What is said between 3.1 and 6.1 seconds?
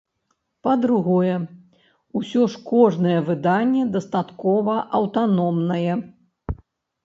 выданне дастаткова аўтаномнае.